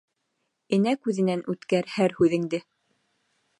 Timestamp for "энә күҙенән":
0.77-1.45